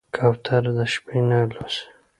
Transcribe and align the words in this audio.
کوتره 0.15 0.71
د 0.77 0.79
شپې 0.93 1.19
نه 1.29 1.37
الوزي. 1.43 1.83